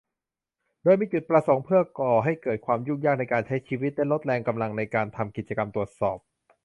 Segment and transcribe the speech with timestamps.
[0.83, 6.17] โดยมีจุดประสงค์เพื่อก่อให้เกิดความยุ่งยากในการใช้ชีวิต และลดแรงกำลังในการทำกิจกรรมตรวจสอบ